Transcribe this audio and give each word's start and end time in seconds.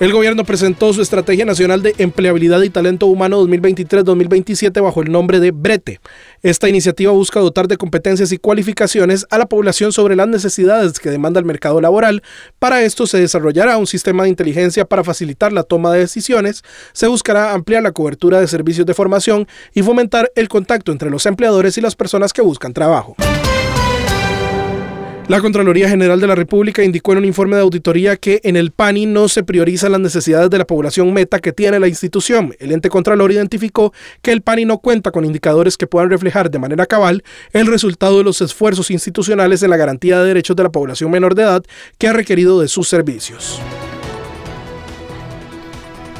El 0.00 0.12
gobierno 0.12 0.42
presentó 0.42 0.92
su 0.92 1.02
Estrategia 1.02 1.44
Nacional 1.44 1.80
de 1.80 1.94
Empleabilidad 1.98 2.60
y 2.62 2.68
Talento 2.68 3.06
Humano 3.06 3.40
2023-2027 3.44 4.82
bajo 4.82 5.02
el 5.02 5.12
nombre 5.12 5.38
de 5.38 5.52
Brete. 5.52 6.00
Esta 6.42 6.68
iniciativa 6.68 7.12
busca 7.12 7.38
dotar 7.38 7.68
de 7.68 7.76
competencias 7.76 8.32
y 8.32 8.38
cualificaciones 8.38 9.24
a 9.30 9.38
la 9.38 9.46
población 9.46 9.92
sobre 9.92 10.16
las 10.16 10.26
necesidades 10.26 10.98
que 10.98 11.10
demanda 11.10 11.38
el 11.38 11.46
mercado 11.46 11.80
laboral. 11.80 12.24
Para 12.58 12.82
esto 12.82 13.06
se 13.06 13.20
desarrollará 13.20 13.78
un 13.78 13.86
sistema 13.86 14.24
de 14.24 14.30
inteligencia 14.30 14.84
para 14.84 15.04
facilitar 15.04 15.52
la 15.52 15.62
toma 15.62 15.92
de 15.92 16.00
decisiones, 16.00 16.64
se 16.92 17.06
buscará 17.06 17.52
ampliar 17.52 17.84
la 17.84 17.92
cobertura 17.92 18.40
de 18.40 18.48
servicios 18.48 18.86
de 18.86 18.94
formación 18.94 19.46
y 19.74 19.82
fomentar 19.82 20.28
el 20.34 20.48
contacto 20.48 20.90
entre 20.90 21.08
los 21.08 21.24
empleadores 21.24 21.78
y 21.78 21.80
las 21.80 21.94
personas 21.94 22.32
que 22.32 22.42
buscan 22.42 22.72
trabajo. 22.72 23.14
La 25.26 25.40
Contraloría 25.40 25.88
General 25.88 26.20
de 26.20 26.26
la 26.26 26.34
República 26.34 26.84
indicó 26.84 27.12
en 27.12 27.18
un 27.18 27.24
informe 27.24 27.56
de 27.56 27.62
auditoría 27.62 28.18
que 28.18 28.42
en 28.44 28.56
el 28.56 28.72
PANI 28.72 29.06
no 29.06 29.28
se 29.28 29.42
priorizan 29.42 29.92
las 29.92 30.02
necesidades 30.02 30.50
de 30.50 30.58
la 30.58 30.66
población 30.66 31.14
meta 31.14 31.38
que 31.38 31.50
tiene 31.50 31.80
la 31.80 31.88
institución. 31.88 32.54
El 32.58 32.72
ente 32.72 32.90
Contralor 32.90 33.32
identificó 33.32 33.94
que 34.20 34.32
el 34.32 34.42
PANI 34.42 34.66
no 34.66 34.80
cuenta 34.80 35.12
con 35.12 35.24
indicadores 35.24 35.78
que 35.78 35.86
puedan 35.86 36.10
reflejar 36.10 36.50
de 36.50 36.58
manera 36.58 36.84
cabal 36.84 37.24
el 37.54 37.66
resultado 37.66 38.18
de 38.18 38.24
los 38.24 38.42
esfuerzos 38.42 38.90
institucionales 38.90 39.62
en 39.62 39.70
la 39.70 39.78
garantía 39.78 40.20
de 40.20 40.26
derechos 40.26 40.56
de 40.56 40.64
la 40.64 40.70
población 40.70 41.10
menor 41.10 41.34
de 41.34 41.44
edad 41.44 41.64
que 41.96 42.08
ha 42.08 42.12
requerido 42.12 42.60
de 42.60 42.68
sus 42.68 42.88
servicios. 42.88 43.62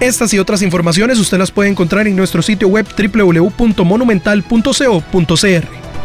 Estas 0.00 0.32
y 0.32 0.38
otras 0.38 0.62
informaciones 0.62 1.18
usted 1.18 1.36
las 1.36 1.50
puede 1.50 1.68
encontrar 1.68 2.06
en 2.06 2.16
nuestro 2.16 2.40
sitio 2.40 2.68
web 2.68 2.86
www.monumental.co.cr. 2.96 5.85